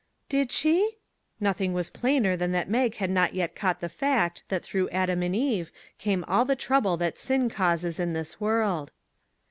[0.37, 0.97] "Did she?"
[1.39, 5.21] Nothing was plainer than that Mag had not yet caught the fact that through Adam
[5.21, 8.91] and Eve came all the trouble that sin causes in this world.